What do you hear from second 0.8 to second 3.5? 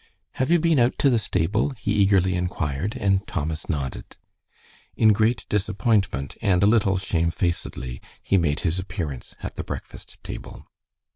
to the stable?" he eagerly inquired, and